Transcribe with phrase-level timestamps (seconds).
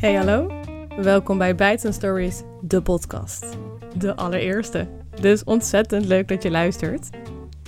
[0.00, 0.50] Hey hallo,
[0.96, 3.46] welkom bij Bites Stories, de podcast.
[3.96, 4.88] De allereerste.
[5.20, 7.08] Dus ontzettend leuk dat je luistert.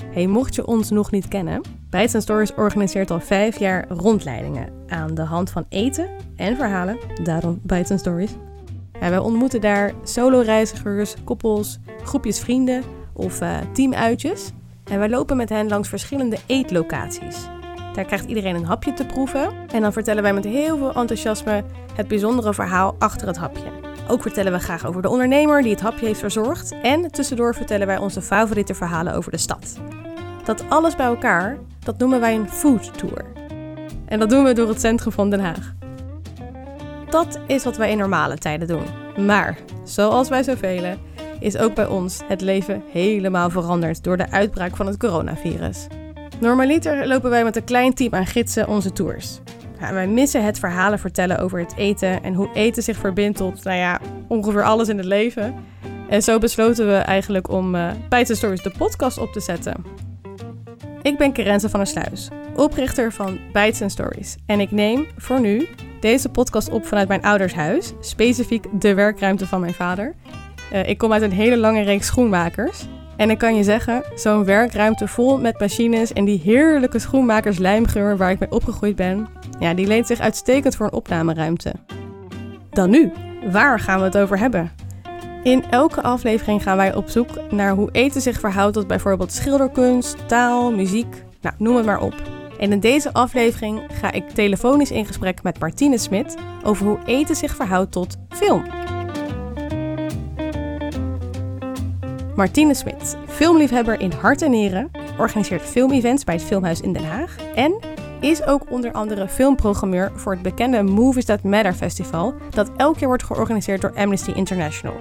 [0.04, 1.60] Hey, mocht je ons nog niet kennen,
[1.90, 7.60] Bites Stories organiseert al vijf jaar rondleidingen aan de hand van eten en verhalen, daarom
[7.62, 8.32] Bites Stories.
[9.00, 14.50] Ja, wij ontmoeten daar solo-reizigers, koppels, groepjes vrienden of uh, teamuitjes.
[14.84, 17.48] En wij lopen met hen langs verschillende eetlocaties.
[17.94, 19.52] Daar krijgt iedereen een hapje te proeven.
[19.72, 21.64] En dan vertellen wij met heel veel enthousiasme
[21.94, 23.70] het bijzondere verhaal achter het hapje.
[24.08, 26.74] Ook vertellen we graag over de ondernemer die het hapje heeft verzorgd.
[26.82, 29.78] En tussendoor vertellen wij onze favoriete verhalen over de stad.
[30.44, 33.24] Dat alles bij elkaar, dat noemen wij een food tour.
[34.04, 35.74] En dat doen we door het centrum van Den Haag.
[37.10, 38.84] Dat is wat wij in normale tijden doen.
[39.26, 40.96] Maar, zoals bij zoveel,
[41.40, 45.86] is ook bij ons het leven helemaal veranderd door de uitbraak van het coronavirus.
[46.40, 49.40] Normaliter lopen wij met een klein team aan gidsen onze tours.
[49.80, 53.64] Ja, wij missen het verhalen vertellen over het eten en hoe eten zich verbindt tot,
[53.64, 55.54] nou ja, ongeveer alles in het leven.
[56.08, 57.90] En zo besloten we eigenlijk om uh,
[58.22, 59.84] Stories de podcast op te zetten.
[61.02, 64.36] Ik ben Kerenze van der Sluis, oprichter van Bijtse Stories.
[64.46, 65.68] En ik neem voor nu
[66.00, 70.14] deze podcast op vanuit mijn ouders huis, specifiek de werkruimte van mijn vader.
[70.72, 72.86] Uh, ik kom uit een hele lange reeks schoenmakers.
[73.16, 78.30] En ik kan je zeggen, zo'n werkruimte vol met machines en die heerlijke schoenmakerslijmgeur waar
[78.30, 81.72] ik mee opgegroeid ben, ja, die leent zich uitstekend voor een opnameruimte.
[82.70, 83.12] Dan nu,
[83.50, 84.70] waar gaan we het over hebben?
[85.42, 90.28] In elke aflevering gaan wij op zoek naar hoe eten zich verhoudt tot bijvoorbeeld schilderkunst,
[90.28, 92.14] taal, muziek, nou noem het maar op.
[92.58, 97.36] En in deze aflevering ga ik telefonisch in gesprek met Martine Smit over hoe eten
[97.36, 98.64] zich verhoudt tot film.
[102.36, 107.36] Martine Smit, filmliefhebber in hart en nieren, organiseert filmevents bij het Filmhuis in Den Haag
[107.54, 107.78] en
[108.20, 113.08] is ook onder andere filmprogrammeur voor het bekende Movies That Matter Festival, dat elk jaar
[113.08, 114.96] wordt georganiseerd door Amnesty International.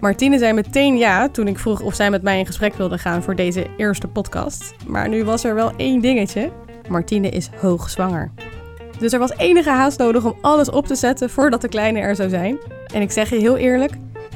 [0.00, 3.22] Martine zei meteen ja toen ik vroeg of zij met mij in gesprek wilde gaan
[3.22, 4.74] voor deze eerste podcast.
[4.86, 6.50] Maar nu was er wel één dingetje.
[6.88, 8.30] Martine is hoogzwanger.
[8.98, 12.16] Dus er was enige haast nodig om alles op te zetten voordat de kleine er
[12.16, 12.58] zou zijn.
[12.94, 13.92] En ik zeg je heel eerlijk,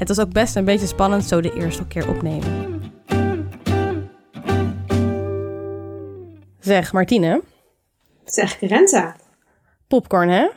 [0.09, 2.82] het was ook best een beetje spannend zo de eerste keer opnemen.
[6.60, 7.42] Zeg, Martine.
[8.25, 9.16] Zeg, Kerenza.
[9.88, 10.48] Popcorn, hè?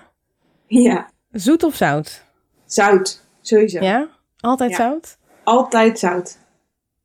[0.67, 1.09] Ja.
[1.31, 2.23] Zoet of zout?
[2.65, 3.79] Zout, sowieso.
[3.83, 4.07] Ja?
[4.39, 4.75] Altijd Ja.
[4.77, 5.17] zout?
[5.43, 6.37] Altijd zout.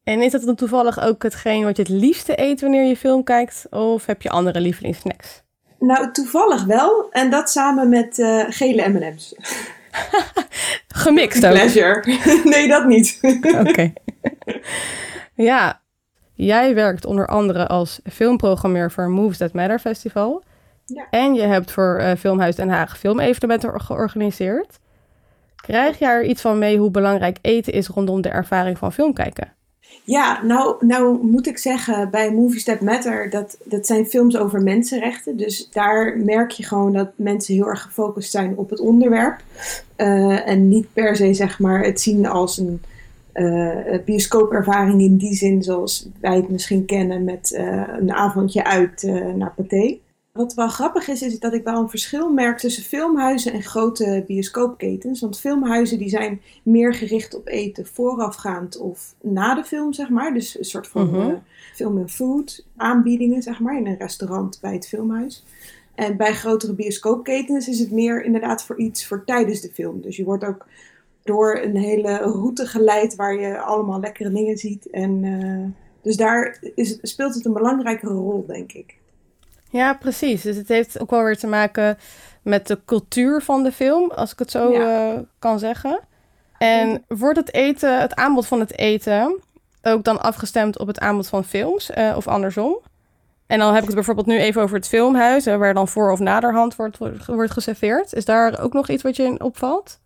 [0.05, 3.25] En is dat dan toevallig ook hetgeen wat je het liefste eet wanneer je film
[3.25, 3.67] kijkt?
[3.71, 5.43] Of heb je andere lievelingssnacks?
[5.79, 7.11] Nou, toevallig wel.
[7.11, 9.35] En dat samen met eh, gele M&M's.
[11.03, 11.53] Gemixt ook.
[11.53, 12.05] Pleasure.
[12.45, 13.19] nee, dat niet.
[13.67, 13.93] Oké.
[15.35, 15.81] ja,
[16.35, 20.43] jij werkt onder andere als filmprogrammeur voor Moves That Matter Festival.
[20.85, 21.07] Ja.
[21.11, 24.79] En je hebt voor eh, Filmhuis Den Haag filmevenementen georganiseerd.
[25.57, 29.13] Krijg jij er iets van mee hoe belangrijk eten is rondom de ervaring van film
[29.13, 29.53] kijken?
[30.05, 34.63] Ja, nou, nou moet ik zeggen, bij Movies That Matter, dat, dat zijn films over
[34.63, 35.37] mensenrechten.
[35.37, 39.41] Dus daar merk je gewoon dat mensen heel erg gefocust zijn op het onderwerp.
[39.97, 42.83] Eh, en niet per se, zeg maar, het zien als een
[43.33, 49.03] eh, bioscoopervaring in die zin zoals wij het misschien kennen met eh, een avondje uit
[49.37, 49.99] naar Pathé.
[50.33, 54.25] Wat wel grappig is, is dat ik wel een verschil merk tussen filmhuizen en grote
[54.27, 55.21] bioscoopketens.
[55.21, 60.35] Want filmhuizen die zijn meer gericht op eten voorafgaand of na de film, zeg maar.
[60.35, 61.31] Dus een soort van Mhm.
[61.31, 61.35] eh,
[61.75, 65.45] film en food aanbiedingen, zeg maar, in een restaurant bij het filmhuis.
[65.95, 70.01] En bij grotere bioscoopketens is het meer inderdaad voor iets voor tijdens de film.
[70.01, 70.67] Dus je wordt ook
[71.23, 74.91] door een hele route geleid waar je allemaal lekkere dingen ziet.
[74.91, 79.01] En eh, dus daar is, speelt het een belangrijkere rol, denk ik.
[79.73, 80.43] Ja, precies.
[80.43, 81.99] Dus het heeft ook wel weer te maken
[82.43, 85.13] met de cultuur van de film, als ik het zo Ja.
[85.13, 86.01] eh, kan zeggen.
[86.59, 89.41] En wordt het eten, het aanbod van het eten,
[89.83, 92.79] ook dan afgestemd op het aanbod van films eh, of andersom?
[93.47, 96.11] En dan heb ik het bijvoorbeeld nu even over het filmhuis, hè, waar dan voor
[96.13, 98.13] of naderhand wordt, wordt geserveerd.
[98.13, 100.01] Is daar ook nog iets wat je in opvalt?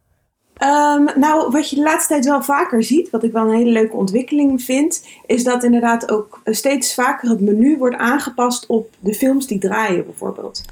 [0.56, 3.70] Ehm, nou, wat je de laatste tijd wel vaker ziet, wat ik wel een hele
[3.70, 9.14] leuke ontwikkeling vind, is dat inderdaad ook steeds vaker het menu wordt aangepast op de
[9.14, 10.62] films die draaien, bijvoorbeeld.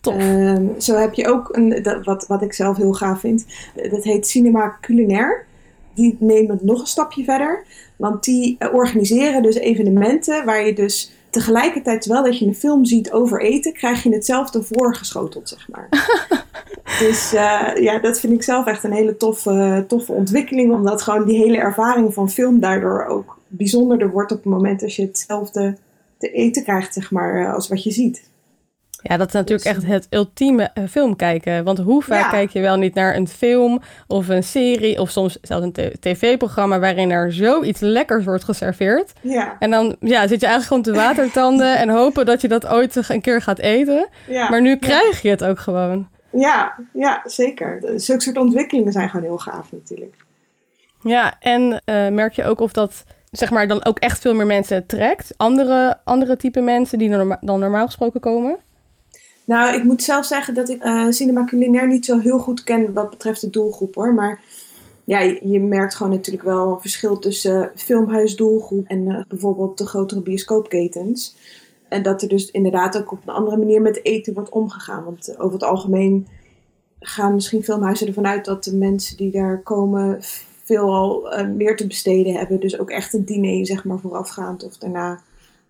[0.00, 3.46] Ehm, zo heb je ook een, dat, wat, wat ik zelf heel gaaf vind,
[3.90, 5.46] dat heet Cinema Culinair.
[5.94, 7.64] Die nemen het nog een stapje verder,
[7.96, 12.84] want die eh, organiseren dus evenementen waar je dus tegelijkertijd, terwijl dat je een film
[12.84, 15.88] ziet over eten, krijg je hetzelfde voorgeschoteld, zeg maar.
[16.98, 20.72] Dus eh, ja, dat vind ik zelf echt een hele toffe, toffe ontwikkeling.
[20.72, 24.96] Omdat gewoon die hele ervaring van film daardoor ook bijzonderder wordt op het moment als
[24.96, 25.76] je hetzelfde
[26.18, 28.32] te eten krijgt, zeg maar, eh, als wat je ziet.
[29.02, 31.64] Ja, dat is natuurlijk echt het ultieme uh, film kijken.
[31.64, 32.30] Want hoe vaak Ja.
[32.30, 35.00] kijk je wel niet naar een film of een serie...
[35.00, 36.78] of soms zelfs een tv-programma...
[36.78, 39.12] waarin er zoiets lekkers wordt geserveerd.
[39.20, 41.78] Ja, En dan ja, zit je eigenlijk gewoon te watertanden...
[41.78, 44.08] en hopen dat je dat ooit een keer gaat eten.
[44.28, 44.50] ja.
[44.50, 46.08] Maar nu krijg je het ook gewoon.
[46.34, 47.80] Ja, ja, zeker.
[47.96, 50.16] Zulke soort ontwikkelingen zijn gewoon heel gaaf natuurlijk.
[51.02, 54.46] Ja, en eh, merk je ook of dat zeg maar dan ook echt veel meer
[54.46, 55.34] mensen trekt?
[55.36, 58.56] Andere, andere type mensen die norma- dan normaal gesproken komen?
[59.44, 62.92] Nou, ik moet zelf zeggen dat ik eh, cinema culinair niet zo heel goed ken
[62.92, 64.14] wat betreft de doelgroep hoor.
[64.14, 64.40] Maar
[65.04, 70.22] ja, je, merkt gewoon natuurlijk wel een verschil tussen filmhuisdoelgroep en eh, bijvoorbeeld de grotere
[70.22, 71.36] bioscoopketens.
[71.94, 75.04] En dat er dus inderdaad ook op een andere manier met eten wordt omgegaan.
[75.04, 76.26] Want eh, over het algemeen
[77.00, 80.18] gaan misschien filmhuizen ervan uit dat de mensen die daar komen
[80.64, 82.60] veelal eh, meer te besteden hebben.
[82.60, 85.20] Dus ook echt een diner zeg maar voorafgaand of daarna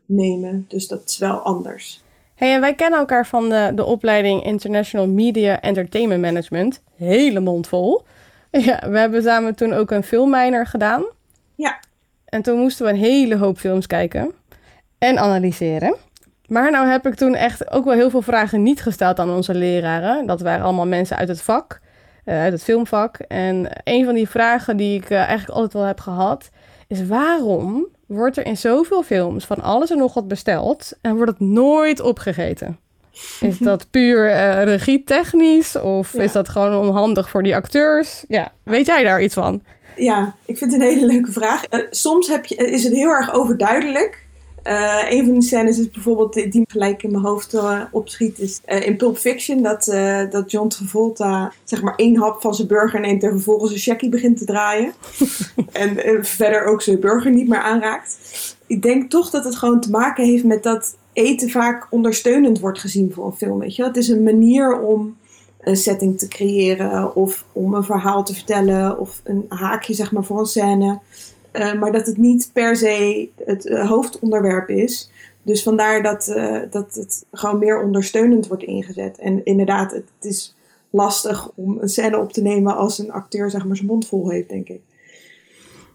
[0.06, 0.64] nemen.
[0.68, 2.02] Dus dat is wel anders.
[2.34, 6.82] Hey, en wij kennen elkaar van de, de opleiding International Media Entertainment Management.
[6.96, 8.02] Hele mond vol.
[8.50, 11.04] Ja, we hebben samen toen ook een filmmijner gedaan.
[11.54, 11.80] Ja.
[12.24, 14.34] En toen moesten we een hele hoop films kijken
[14.98, 15.96] en analyseren.
[16.54, 19.54] Maar nou heb ik toen echt ook wel heel veel vragen niet gesteld aan onze
[19.54, 20.26] leraren.
[20.26, 21.80] Dat waren allemaal mensen uit het vak,
[22.24, 23.16] eh, uit het filmvak.
[23.16, 26.50] En een van die vragen die ik eh, eigenlijk altijd wel heb gehad,
[26.88, 31.30] is waarom wordt er in zoveel films van alles en nog wat besteld en wordt
[31.30, 32.78] het nooit opgegeten?
[33.40, 36.22] Is dat puur eh regietechnisch of Ja.
[36.22, 38.24] is dat gewoon onhandig voor die acteurs?
[38.28, 39.62] Ja, weet jij daar iets van?
[39.96, 41.62] Ja, ik vind het een hele leuke vraag.
[41.90, 44.23] Soms heb je, is het heel erg overduidelijk.
[44.64, 48.38] Eh, een van die scènes is bijvoorbeeld die die gelijk in mijn hoofd eh, opschiet.
[48.38, 49.84] Is eh, in Pulp Fiction dat,
[50.30, 54.08] dat John Travolta zeg maar één hap van zijn burger neemt en vervolgens een checkie
[54.08, 54.92] begint te draaien.
[55.72, 58.16] en verder ook zijn burger niet meer aanraakt.
[58.66, 62.80] Ik denk toch dat het gewoon te maken heeft met dat eten vaak ondersteunend wordt
[62.80, 63.58] gezien voor een film.
[63.58, 63.84] Weet je?
[63.84, 65.16] Het is een manier om
[65.60, 70.24] een setting te creëren of om een verhaal te vertellen of een haakje zeg maar
[70.24, 71.00] voor een scène.
[71.54, 75.10] Eh, maar dat het niet per se het eh, hoofdonderwerp is.
[75.42, 79.18] Dus vandaar dat, eh, dat het gewoon meer ondersteunend wordt ingezet.
[79.18, 80.54] En inderdaad, het is
[80.90, 84.30] lastig om een scène op te nemen als een acteur zeg maar zijn mond vol
[84.30, 84.80] heeft, denk ik.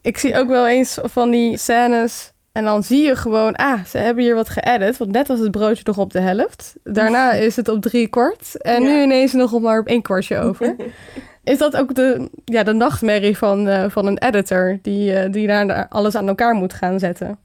[0.02, 2.34] Ik zie ook wel eens van die scènes.
[2.60, 4.98] En dan zie je gewoon, ah, ze hebben hier wat geëdit.
[4.98, 6.76] Want net was het broodje nog op de helft.
[6.84, 8.62] Daarna is het op drie kwart.
[8.62, 10.76] En nu ineens nog maar op één kwartje over.
[11.44, 14.80] is dat ook de, ja, de nachtmerrie van, eh, van een editor...
[14.82, 17.38] die, eh, die daar alles aan elkaar moet gaan zetten?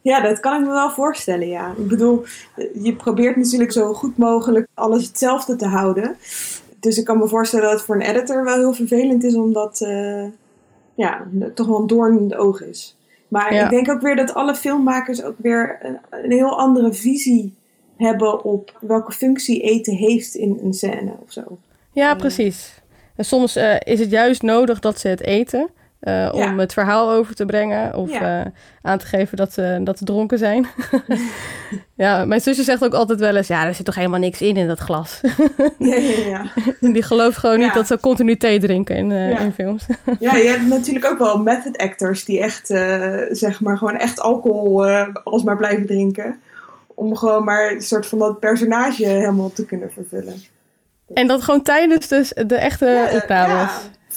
[0.00, 1.74] Ja, dat kan ik me wel voorstellen, ja.
[1.76, 2.24] Ik bedoel,
[2.82, 6.16] je probeert natuurlijk zo goed mogelijk alles hetzelfde te houden.
[6.80, 9.80] Dus ik kan me voorstellen dat het voor een editor wel heel vervelend is, omdat
[9.80, 10.24] eh,
[10.94, 12.98] ja, toch wel een doorn in de oog is.
[13.30, 13.64] Maar Ja.
[13.64, 17.54] ik denk ook weer dat alle filmmakers ook weer een, een heel andere visie
[17.96, 21.42] hebben op welke functie eten heeft in een scène of zo.
[21.92, 22.16] Ja, Eh.
[22.16, 22.80] precies.
[23.16, 25.68] En soms eh, is het juist nodig dat ze het eten...
[26.00, 28.40] eh, om het verhaal over te brengen of Ja.
[28.40, 28.46] eh,
[28.82, 30.66] aan te geven dat ze, dat ze dronken zijn.
[31.94, 34.56] ja, mijn zusje zegt ook altijd wel eens: Ja, er zit toch helemaal niks in
[34.56, 35.20] in dat glas.
[35.78, 35.94] Ja,
[36.26, 36.42] ja.
[36.92, 39.86] Die gelooft gewoon niet dat ze continu thee drinken in, eh, in films.
[40.18, 44.20] ja, je hebt natuurlijk ook wel method actors die echt, eh, zeg maar, gewoon echt
[44.20, 46.40] alcohol eh alsmaar blijven drinken.
[46.94, 50.34] Om gewoon maar een soort van dat personage helemaal te kunnen vervullen.
[51.14, 53.70] En dat gewoon tijdens dus de echte Ja, eh, opnames.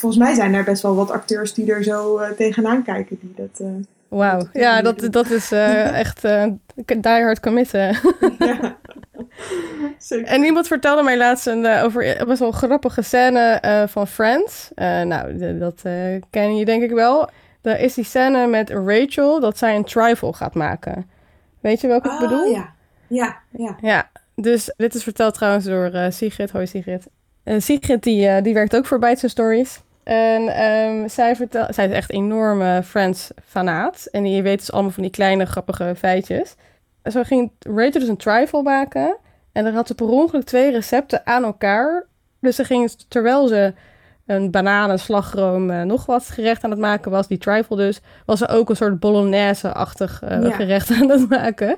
[0.04, 3.18] Volgens mij zijn er best wel wat acteurs die er zo eh, tegenaan kijken.
[3.22, 3.68] Die dat, eh,
[4.08, 4.38] Wauw.
[4.38, 6.46] Dat Ja, dat, dat is eh, echt eh
[6.86, 7.98] die hard committen.
[8.40, 8.78] ja.
[9.98, 10.28] Zeker.
[10.28, 14.08] En iemand vertelde mij laatst een, eh, over een best wel grappige scène eh, van
[14.08, 14.72] Friends.
[14.76, 17.30] Eh, nou, de- dat eh, ken je denk ik wel.
[17.62, 21.10] Daar is die scène met Rachel dat zij een trifle gaat maken.
[21.60, 22.46] Weet je welke ik Oh, bedoel?
[22.46, 22.74] ja.
[23.08, 23.76] Ja, ja.
[23.82, 26.52] Ja, dus dit is verteld trouwens door eh, Sigrid.
[26.52, 27.08] Hoi Sigrid.
[27.44, 29.82] En Sigrid die, eh, die werkt ook voor Bites Stories.
[30.04, 34.08] En ehm, zij, vertel, zij is echt een enorme Friends-fanaat.
[34.12, 36.56] En die weet dus allemaal van die kleine grappige feitjes.
[37.04, 39.18] Zo ging Rachel dus een trifle maken.
[39.52, 42.06] En dan had ze per ongeluk twee recepten aan elkaar.
[42.40, 43.74] Dus ze ging, terwijl ze
[44.26, 48.02] een banaan, een slagroom, eh, nog wat gerecht aan het maken was, die trifle dus,
[48.26, 50.52] was ze ook een soort bolognese-achtig eh, Ja.
[50.52, 51.76] gerecht aan het maken.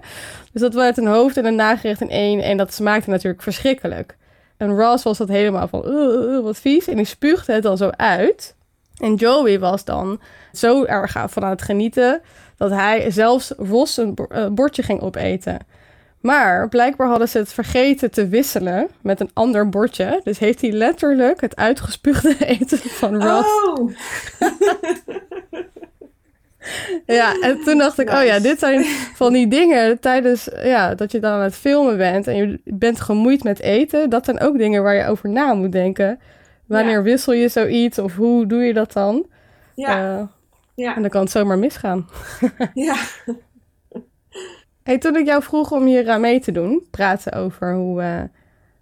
[0.52, 2.40] Dus dat werd een hoofd en een nagerecht in één.
[2.42, 4.18] En dat smaakte natuurlijk verschrikkelijk.
[4.58, 6.88] En Ross was dat helemaal van, "Ugh, ugh, wat vies.
[6.88, 8.56] En die spuugde het dan zo uit.
[8.98, 10.20] En Joey was dan
[10.54, 12.22] zo erg van aan het genieten...
[12.58, 15.60] dat hij zelfs Ross een eh, bordje ging opeten.
[16.22, 20.22] Maar blijkbaar hadden ze het vergeten te wisselen met een ander bordje.
[20.24, 23.92] Dus heeft hij letterlijk het uitgespuugde eten van Ross Oh!
[27.06, 28.84] Ja, en toen dacht ik, oh ja, dit zijn
[29.22, 33.02] van die dingen tijdens ja, dat je dan aan het filmen bent en je bent
[33.02, 34.10] gemoeid met eten.
[34.10, 36.20] Dat zijn ook dingen waar je over na moet denken.
[36.66, 39.26] Wanneer wissel je zoiets of hoe doe je dat dan?
[39.76, 40.18] Ja.
[40.18, 40.24] Uh,
[40.76, 40.96] ja.
[40.96, 42.10] En dan kan het zomaar misgaan.
[42.74, 42.96] ja.
[44.84, 48.22] Hey, toen ik jou vroeg om hier aan mee te doen, praten over hoe, uh,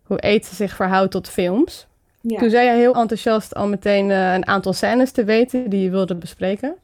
[0.03, 1.87] hoe eten zich verhoudt tot films.
[2.21, 2.39] Ja.
[2.39, 5.89] Toen zei je heel enthousiast al meteen uh, een aantal scènes te weten die je
[5.89, 6.75] wilde bespreken.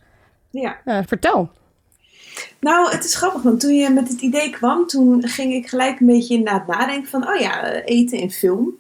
[0.52, 0.78] Ja.
[0.86, 1.50] Uh, vertel.
[2.60, 6.00] Nou, het is grappig, want toen je met het idee kwam, toen ging ik gelijk
[6.00, 8.76] een beetje inderdaad nadenken van, oh ja, eten in film.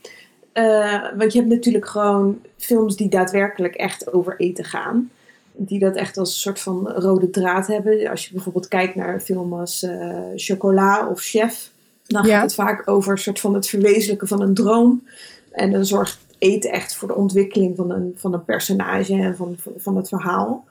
[0.53, 5.11] Uh, want je hebt natuurlijk gewoon films die daadwerkelijk echt over eten gaan.
[5.51, 8.09] Die dat echt als een soort van rode draad hebben.
[8.09, 11.71] Als je bijvoorbeeld kijkt naar een film als uh, Chocola of Chef,
[12.05, 15.03] dan gaat het vaak over een soort van het verwezenlijken van een droom.
[15.51, 19.55] En dan zorgt eten echt voor de ontwikkeling van een, van een personage en van,
[19.77, 20.65] van het verhaal.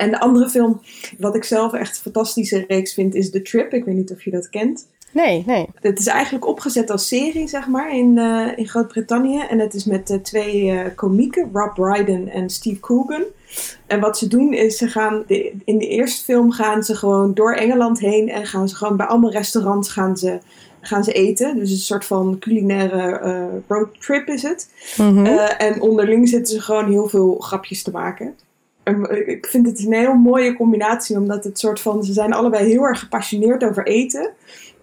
[0.00, 0.80] En de andere film,
[1.18, 3.72] wat ik zelf echt een fantastische reeks vind, is The Trip.
[3.72, 4.86] Ik weet niet of je dat kent.
[5.12, 5.66] Nee, nee.
[5.80, 9.40] Het is eigenlijk opgezet als serie, zeg maar, in, uh, in Groot-Brittannië.
[9.48, 13.22] En het is met uh, twee uh, komieken, Rob Brydon en Steve Coogan.
[13.86, 17.34] En wat ze doen is, ze gaan de, in de eerste film gaan ze gewoon
[17.34, 20.38] door Engeland heen en gaan ze gewoon bij allemaal restaurants gaan ze,
[20.80, 21.56] gaan ze eten.
[21.56, 24.68] Dus een soort van culinaire roadtrip is het.
[24.96, 25.26] Mm
[25.58, 28.34] en onderling zitten ze gewoon heel veel grapjes te maken
[29.26, 32.82] ik vind het een heel mooie combinatie, omdat het soort van, ze zijn allebei heel
[32.82, 34.30] erg gepassioneerd over eten.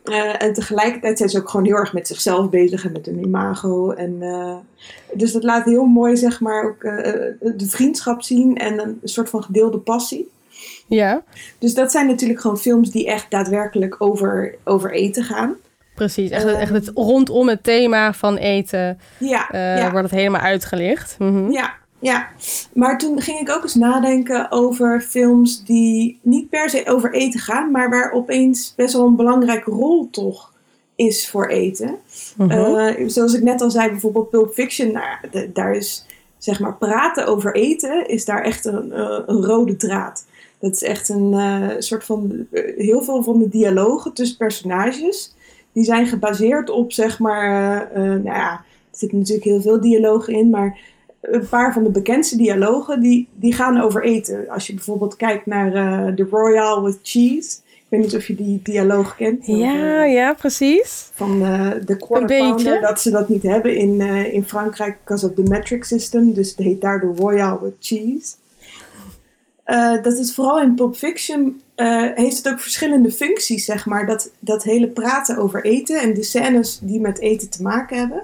[0.04, 3.24] Uh, en tegelijkertijd zijn ze ook gewoon heel erg met zichzelf bezig en met hun
[3.24, 3.92] imago.
[3.92, 4.56] En, uh,
[5.14, 6.94] dus dat laat heel mooi, zeg maar, ook uh,
[7.40, 10.32] de vriendschap zien en een soort van gedeelde passie.
[10.88, 11.24] Ja.
[11.60, 15.56] Dus dat zijn natuurlijk gewoon films die echt daadwerkelijk over, over eten gaan.
[15.96, 19.92] Precies, echt, echt het rondom het thema van eten ja, ja.
[19.92, 21.16] wordt het helemaal uitgelicht.
[21.20, 22.28] Mm Ja, ja,
[22.74, 27.40] maar toen ging ik ook eens nadenken over films die niet per se over eten
[27.40, 30.54] gaan, maar waar opeens best wel een belangrijke rol toch
[30.96, 31.96] is voor eten.
[32.38, 36.06] Uh zoals ik net al zei, bijvoorbeeld Pulp Fiction, nou, daar is
[36.38, 40.26] zeg maar praten over eten, is daar echt een, uh, een rode draad.
[40.60, 45.36] Dat is echt een uh, soort van, heel veel van de dialogen tussen personages,
[45.72, 50.50] die zijn gebaseerd op zeg maar, nou ja, er zitten natuurlijk heel veel dialogen in,
[50.50, 50.80] maar
[51.22, 54.50] een paar van de bekendste dialogen die, die gaan over eten.
[54.50, 57.58] Als je bijvoorbeeld kijkt naar uh, The Royale with Cheese.
[57.68, 59.46] Ik weet niet of je die dialoog kent.
[59.46, 61.10] Ja, uh, ja, precies.
[61.14, 65.34] Van uh, de quarter pounder, dat ze dat niet hebben in, in Frankrijk because of
[65.34, 66.34] the metric system.
[66.34, 68.36] Dus het heet daar The Royale with Cheese.
[70.02, 71.62] dat is vooral in Pulp Fiction
[72.16, 74.06] heeft het ook verschillende functies, zeg maar.
[74.06, 78.24] Dat, dat hele praten over eten en de scènes die met eten te maken hebben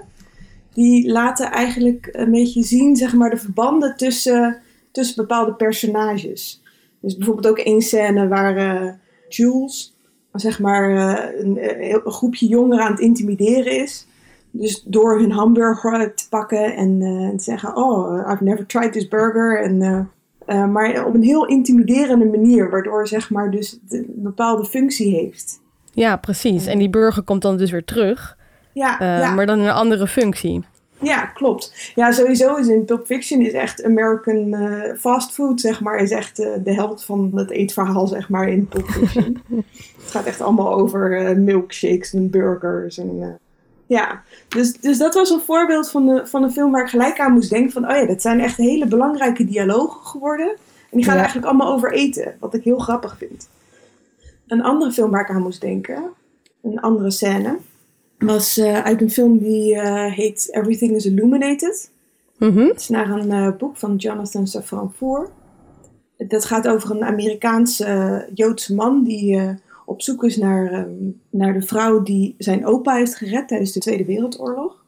[0.74, 4.56] die laten eigenlijk een beetje zien, zeg maar, de verbanden tussen,
[4.90, 6.62] tussen bepaalde personages.
[7.00, 8.90] Dus bijvoorbeeld ook één scène waar uh,
[9.28, 9.96] Jules,
[10.32, 11.58] zeg maar, uh, een,
[11.92, 14.06] een, groepje jongeren aan het intimideren is.
[14.50, 16.98] Dus door hun hamburger te pakken en,
[17.36, 19.62] te zeggen, oh, I've never tried this burger.
[19.62, 20.10] En,
[20.72, 25.60] maar op een heel intimiderende manier, waardoor zeg maar dus een bepaalde functie heeft.
[25.92, 26.66] Ja, precies.
[26.66, 28.36] En die burger komt dan dus weer terug.
[28.74, 30.64] Ja, uh, ja, Maar dan in een andere functie.
[31.00, 31.92] Ja, klopt.
[31.94, 36.10] Ja, sowieso is in Pulp Fiction is echt American uh, fast food, zeg maar, is
[36.10, 39.42] echt uh, de helft van het eetverhaal, zeg maar, in Pulp Fiction.
[40.02, 43.38] het gaat echt allemaal over milkshakes en burgers en...
[43.86, 47.20] ja, dus, dus dat was een voorbeeld van, de, van een film waar ik gelijk
[47.20, 50.48] aan moest denken van, oh ja, dat zijn echt hele belangrijke dialogen geworden.
[50.90, 53.48] En die gaan eigenlijk allemaal over eten, wat ik heel grappig vind.
[54.46, 56.02] Een andere film waar ik aan moest denken,
[56.62, 57.56] een andere scène,
[58.24, 61.90] was uh, uit een film die uh, heet Everything is Illuminated.
[62.38, 65.30] Mm Het is naar een uh, boek van Jonathan Safran Foer.
[66.16, 69.40] Dat gaat over een Amerikaanse Joodse man die
[69.86, 73.80] op zoek is naar, um, naar de vrouw die zijn opa heeft gered tijdens de
[73.80, 74.82] Tweede Wereldoorlog.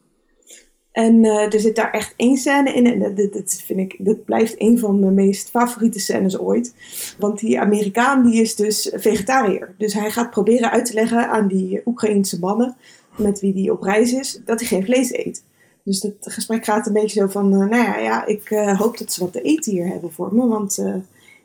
[0.91, 2.85] En er zit daar echt één scène in.
[2.85, 6.73] En dat, dat, vind ik, dat blijft een van mijn meest favoriete scènes ooit.
[7.19, 9.75] Want die Amerikaan die is dus vegetariër.
[9.77, 12.75] Dus hij gaat proberen uit te leggen aan die Oekraïense mannen
[13.17, 15.43] met wie die op reis is, dat hij geen vlees eet.
[15.83, 18.97] Dus het gesprek gaat een beetje zo van, uh, nou ja, ja ik uh, hoop
[18.97, 20.95] dat ze wat te eten hier hebben voor me, want uh,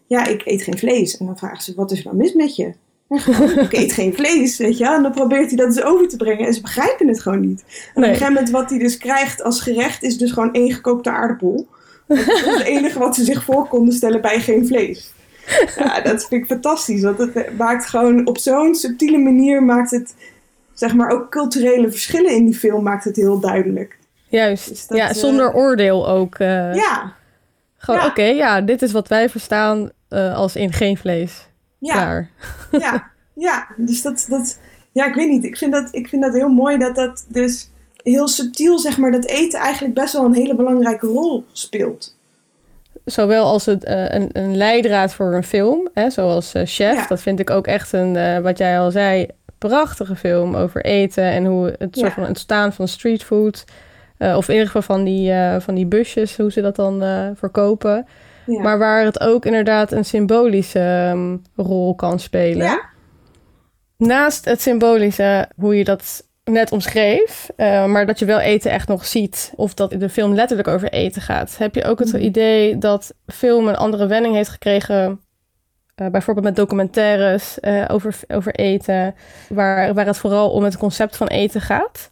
[0.06, 1.16] ja, ik eet geen vlees.
[1.16, 2.72] En dan vragen ze, wat is er nou mis met je?
[3.60, 4.88] ik eet geen vlees, weet je.
[4.88, 7.60] En dan probeert hij dat dus over te brengen en ze begrijpen het gewoon niet.
[7.60, 10.72] En op een gegeven moment wat hij dus krijgt als gerecht is dus gewoon één
[10.72, 11.66] gekookte aardappel.
[12.06, 15.12] Dat is het enige wat ze zich voor konden stellen bij geen vlees.
[15.76, 17.02] Ja, dat vind ik fantastisch.
[17.02, 20.14] Want het maakt gewoon op zo'n subtiele manier maakt het
[20.74, 23.98] zeg maar ook culturele verschillen in die film maakt het heel duidelijk.
[24.28, 26.38] Juist, dus dat, ja, zonder uh, oordeel ook.
[26.38, 27.14] Uh, ja.
[27.76, 28.06] Gewoon, ja.
[28.06, 31.48] oké, okay, ja, dit is wat wij verstaan eh, als in geen vlees.
[31.78, 32.30] Ja, Klaar.
[32.84, 33.66] ja, ja.
[33.76, 34.58] Dus dat, dat,
[34.92, 35.44] ja, ik weet niet.
[35.44, 37.70] Ik vind, dat, ik vind dat heel mooi dat dat dus
[38.02, 42.16] heel subtiel, zeg maar, dat eten eigenlijk best wel een hele belangrijke rol speelt.
[43.04, 46.94] Zowel als het, eh, een, een leidraad voor een film, hè, zoals eh, Chef.
[46.94, 47.06] Ja.
[47.06, 49.26] Dat vind ik ook echt een, eh, wat jij al zei,
[49.68, 53.64] prachtige film over eten en hoe het soort van ontstaan van streetfood.
[54.18, 57.02] eh, of in ieder geval van die, eh, van die busjes, hoe ze dat dan
[57.02, 58.06] eh, verkopen.
[58.46, 58.60] Ja.
[58.62, 60.78] Maar waar het ook inderdaad een symbolische
[61.10, 62.66] ehm, rol kan spelen.
[62.66, 62.80] ja,
[63.96, 69.06] Naast het symbolische, hoe je dat net omschreef, maar dat je wel eten echt nog
[69.06, 72.22] ziet, of dat de film letterlijk over eten gaat, heb je ook het Mhm.
[72.22, 75.20] idee dat film een andere wending heeft gekregen,
[75.94, 79.14] eh, bijvoorbeeld met documentaires eh, over, over eten,
[79.48, 82.10] waar, waar het vooral om het concept van eten gaat?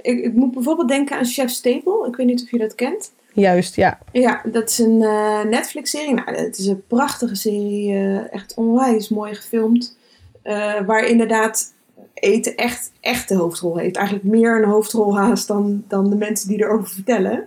[0.00, 2.06] ik, ik moet bijvoorbeeld denken aan Chef Staple.
[2.08, 3.12] Ik weet niet of je dat kent.
[3.32, 3.98] Juist, ja.
[4.12, 6.14] Ja, dat is een eh, Netflix-serie.
[6.14, 7.94] Nou, het is een prachtige serie.
[8.30, 9.96] echt onwijs mooi gefilmd.
[10.86, 11.72] waar inderdaad
[12.14, 13.96] eten echt, echt de hoofdrol heeft.
[13.96, 17.46] Eigenlijk meer een hoofdrol haast dan, dan de mensen die erover vertellen.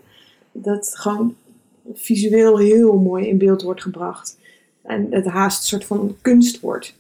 [0.51, 1.35] Dat gewoon
[1.93, 4.37] visueel heel mooi in beeld wordt gebracht.
[4.91, 6.95] En het haast een soort van kunst wordt.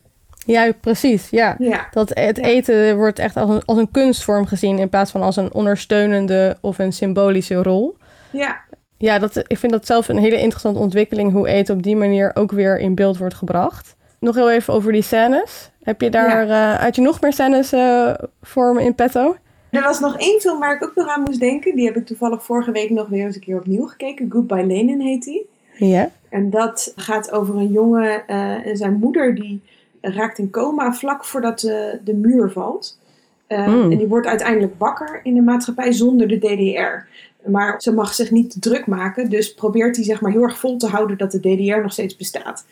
[0.45, 1.55] Ja, precies, ja.
[1.59, 2.43] Ja, Dat het Ja.
[2.43, 6.57] eten wordt echt als een, als een kunstvorm gezien in plaats van als een ondersteunende
[6.61, 7.97] of een symbolische rol.
[8.31, 8.59] ja.
[8.97, 12.31] Ja, dat, ik vind dat zelf een hele interessante ontwikkeling, hoe eten op die manier
[12.33, 13.95] ook weer in beeld wordt gebracht.
[14.19, 15.69] Nog heel even over die scènes.
[15.83, 19.35] Heb je daar, eh, had je nog meer scènes eh, voor me in petto?
[19.69, 21.75] Er was nog één film waar ik ook nog aan moest denken.
[21.75, 24.31] Die heb ik toevallig vorige week nog weer eens een keer opnieuw gekeken.
[24.31, 25.49] Goodbye Lenin heet die.
[25.87, 26.11] Ja.
[26.29, 29.61] En dat gaat over een jongen eh, en zijn moeder die
[30.01, 32.99] raakt in coma vlak voordat de, de muur valt.
[33.47, 33.91] Eh, Mm.
[33.91, 37.07] En die wordt uiteindelijk wakker in de maatschappij zonder de DDR.
[37.49, 40.77] Maar ze mag zich niet druk maken, dus probeert hij zeg maar heel erg vol
[40.77, 42.65] te houden dat de DDR nog steeds bestaat.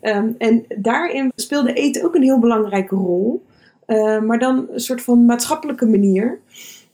[0.00, 3.42] Ehm, en daarin speelde eten ook een heel belangrijke rol,
[3.86, 6.38] Eh, maar dan een soort van maatschappelijke manier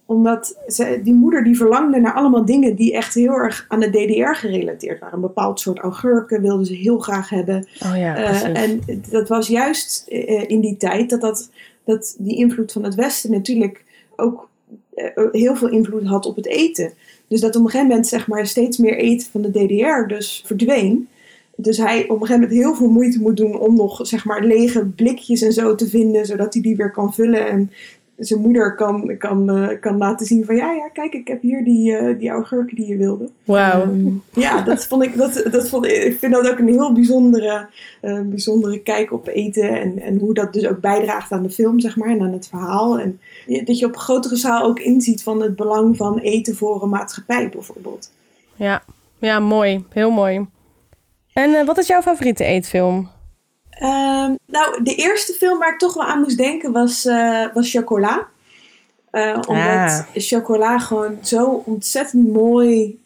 [0.09, 3.91] omdat ze, die moeder die verlangde naar allemaal dingen die echt heel erg aan de
[3.91, 5.14] DDR gerelateerd waren.
[5.14, 7.66] Een bepaald soort augurken wilden ze heel graag hebben.
[7.85, 8.42] Oh ja, precies.
[8.42, 11.51] en dat was juist eh, in die tijd dat, dat,
[11.85, 13.85] dat die invloed van het Westen natuurlijk
[14.16, 14.49] ook
[14.94, 16.92] eh, heel veel invloed had op het eten.
[17.27, 20.42] Dus dat op een gegeven moment zeg maar, steeds meer eten van de DDR dus
[20.47, 21.09] verdween.
[21.57, 24.44] Dus hij op een gegeven moment heel veel moeite moet doen om nog zeg maar,
[24.44, 27.49] lege blikjes en zo te vinden, zodat hij die weer kan vullen.
[27.49, 27.71] En
[28.18, 31.64] zijn moeder kan, kan, eh, kan laten zien van ja, ja, kijk, ik heb hier
[31.64, 33.31] die, eh, die augurken die je wilde.
[33.44, 33.83] Wauw.
[33.83, 36.92] Ehm, ja, dat vond ik, dat, dat vond, ik ik vind dat ook een heel
[36.92, 37.66] bijzondere,
[38.00, 39.81] eh, bijzondere kijk op eten.
[39.81, 42.48] En, en hoe dat dus ook bijdraagt aan de film, zeg maar, en aan het
[42.48, 42.98] verhaal.
[42.98, 43.20] En
[43.64, 47.48] dat je op grotere schaal ook inziet van het belang van eten voor een maatschappij,
[47.48, 48.11] bijvoorbeeld.
[48.57, 48.83] ja.
[49.18, 49.85] ja, mooi.
[49.88, 50.46] Heel mooi.
[51.33, 53.09] En wat is jouw favoriete eetfilm?
[53.79, 57.71] Ehm, nou, de eerste film waar ik toch wel aan moest denken was, eh, was
[57.71, 58.27] Chocola.
[59.11, 60.01] Eh, omdat Ah.
[60.14, 62.99] chocola gewoon zo ontzettend mooi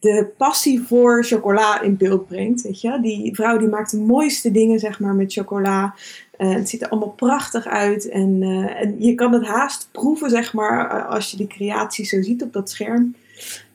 [0.00, 2.62] de passie voor chocola in beeld brengt.
[2.62, 2.98] Weet je?
[3.00, 5.94] Die vrouw die maakt de mooiste dingen zeg maar, met chocola.
[6.36, 8.08] Eh, het ziet er allemaal prachtig uit.
[8.08, 8.42] En,
[8.76, 12.52] en je kan het haast proeven, zeg maar, als je die creatie zo ziet op
[12.52, 13.14] dat scherm.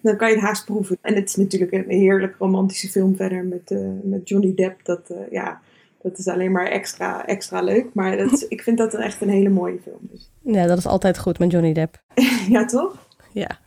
[0.01, 0.97] Dan kan je het haast proeven.
[1.01, 4.79] En het is natuurlijk een heerlijk romantische film verder met, met Johnny Depp.
[4.85, 5.61] Dat, ja,
[6.09, 7.85] dat is alleen maar extra, extra leuk.
[7.93, 9.99] Maar dat is- ik vind dat een echt een hele mooie film.
[10.01, 12.01] Dus, Ja, dat is altijd goed met Johnny Depp.
[12.49, 13.07] ja, toch?
[13.31, 13.59] Ja.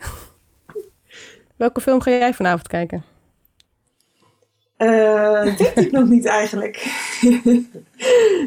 [1.57, 3.05] Welke film ga jij vanavond kijken?
[4.76, 6.87] Eh, dat weet ik nog niet eigenlijk.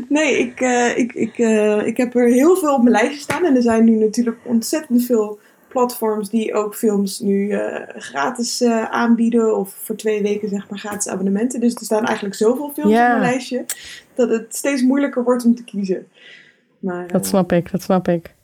[0.09, 3.45] nee, ik, eh, ik, ik, eh, ik heb er heel veel op mijn lijstje staan.
[3.45, 5.39] En er zijn nu natuurlijk ontzettend veel
[5.73, 9.57] platforms die ook films nu eh, gratis eh, aanbieden.
[9.57, 11.59] Of voor twee weken zeg maar gratis abonnementen.
[11.59, 13.65] Dus er staan eigenlijk zoveel films op mijn lijstje.
[14.15, 16.07] Dat het steeds moeilijker wordt om te kiezen.
[16.79, 18.35] Maar, Dat eh, snap ik, dat snap ik.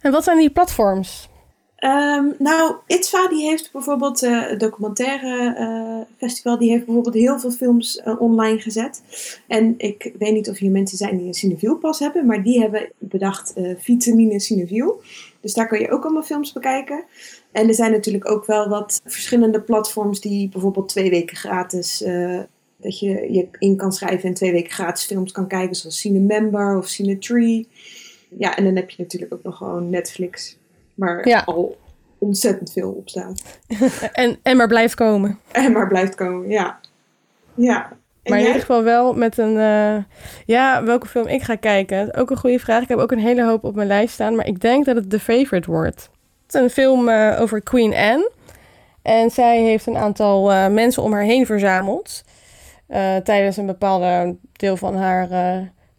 [0.00, 1.28] En wat zijn die platforms?
[1.76, 7.50] Ehm, nou, ITVA die heeft bijvoorbeeld eh, het documentaire festival, die heeft bijvoorbeeld heel veel
[7.50, 9.02] films online gezet.
[9.46, 12.60] En ik weet niet of hier mensen zijn die een Cineviel pas hebben, maar die
[12.60, 15.00] hebben bedacht Vitamine Cineviel.
[15.40, 17.04] Dus daar kan je ook allemaal films bekijken.
[17.52, 22.40] En er zijn natuurlijk ook wel wat verschillende platforms die bijvoorbeeld twee weken gratis, eh,
[22.76, 26.76] dat je je in kan schrijven en twee weken gratis films kan kijken, zoals Cinemember
[26.76, 27.68] of Cinetree.
[28.38, 30.56] Ja, en dan heb je natuurlijk ook nog gewoon Netflix,
[30.94, 31.42] waar Ja.
[31.46, 31.76] al
[32.18, 33.42] ontzettend veel op staat.
[34.12, 35.38] En, en maar blijft komen.
[35.52, 36.80] En maar blijft komen, ja.
[37.54, 37.98] Ja.
[38.24, 39.58] Maar in ieder geval wel met een...
[39.58, 39.96] eh,
[40.46, 42.14] ja, welke film ik ga kijken.
[42.14, 42.82] Ook een goede vraag.
[42.82, 44.34] Ik heb ook een hele hoop op mijn lijst staan.
[44.34, 46.10] Maar ik denk dat het The Favorite wordt.
[46.46, 48.30] Het is een film eh, over Queen Anne.
[49.02, 52.24] En zij heeft een aantal eh, mensen om haar heen verzameld.
[53.24, 55.28] tijdens een bepaalde deel van haar,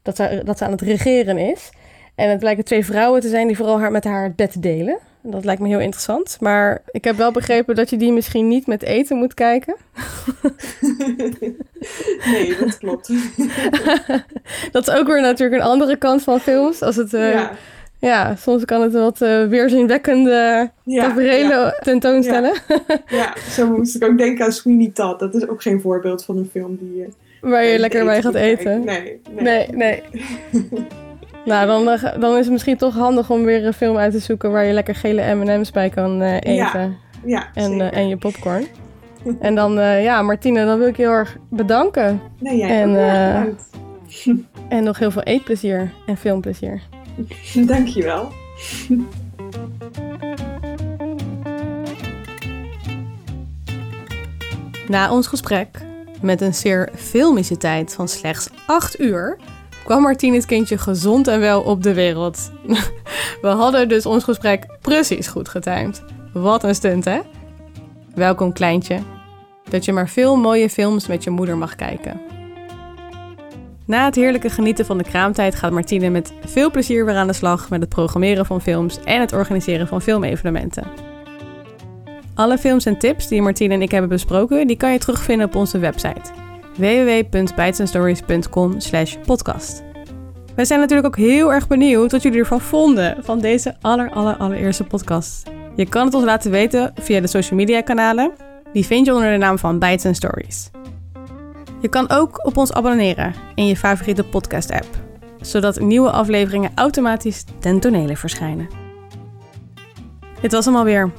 [0.02, 1.70] dat, ze, dat ze aan het regeren is.
[2.16, 4.98] En het blijken twee vrouwen te zijn die vooral haar met haar bed delen.
[5.24, 6.38] Dat lijkt me heel interessant.
[6.40, 9.76] Maar ik heb wel begrepen dat je die misschien niet met eten moet kijken.
[12.32, 13.12] nee, dat klopt.
[14.72, 16.82] dat is ook weer natuurlijk een andere kant van films.
[16.82, 17.52] Als het, uh, ja.
[18.00, 18.36] ja.
[18.36, 21.80] soms kan het wat uh, weerzinwekkende ja, tafereelen ja.
[21.82, 22.54] tentoonstellen.
[23.08, 23.34] Ja.
[23.50, 25.20] zo moest ik ook denken aan Sweeney Todd.
[25.20, 27.06] Dat is ook geen voorbeeld van een film die...
[27.42, 28.84] Waar je lekker bij gaat eten.
[28.84, 29.44] Nee, nee.
[29.44, 30.04] nee, nee.
[31.46, 34.52] Nou, dan, dan is het misschien toch handig om weer een film uit te zoeken
[34.52, 36.52] waar je lekker gele M&M's bij kan uh, eten.
[36.54, 38.66] Ja, ja en, uh, en je popcorn.
[39.40, 42.22] en dan, uh, ja, Martine, dan wil ik je heel erg bedanken.
[42.40, 43.56] Nee, jij en, ook
[44.70, 46.82] en nog heel veel eetplezier en filmplezier.
[47.66, 48.32] Dankjewel.
[54.88, 55.80] Na ons gesprek,
[56.22, 59.38] met een zeer filmische tijd van slechts 8 uur
[59.84, 62.52] kwam Martine het kindje gezond en wel op de wereld.
[63.42, 66.04] We hadden dus ons gesprek precies goed getimed.
[66.34, 67.20] Wat een stunt, hè?
[68.16, 69.00] Welkom, kleintje.
[69.70, 72.22] Dat je maar veel mooie films met je moeder mag kijken.
[73.86, 77.34] Na het heerlijke genieten van de kraamtijd gaat Martine met veel plezier weer aan de
[77.34, 80.88] slag met het programmeren van films en het organiseren van filmevenementen.
[82.34, 85.56] Alle films en tips die Martine en ik hebben besproken, die kan je terugvinden op
[85.56, 86.41] onze website
[86.82, 88.78] www.bijtsenstories.com
[89.26, 89.84] podcast.
[90.56, 94.38] Wij zijn natuurlijk ook heel erg benieuwd wat jullie ervan vonden van deze aller, aller,
[94.38, 95.50] allereerste podcast.
[95.76, 98.32] Je kan het ons laten weten via de social media kanalen.
[98.74, 100.70] Die vind je onder de naam van Bites Stories.
[101.82, 104.88] Je kan ook op ons abonneren in je favoriete podcast app,
[105.42, 108.68] zodat nieuwe afleveringen automatisch ten tonele verschijnen.
[110.42, 111.12] Dit was hem alweer,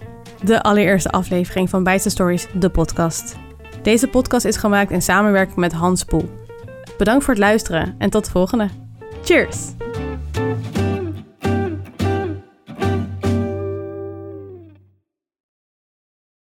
[0.42, 3.36] de allereerste aflevering van Bites Stories, de podcast.
[3.82, 6.30] Deze podcast is gemaakt in samenwerking met Hans Poel.
[6.98, 8.68] Bedankt voor het luisteren en tot de volgende.
[9.22, 9.58] Cheers!